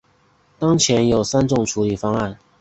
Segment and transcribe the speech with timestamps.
[0.57, 2.35] 当时有三种处理方案。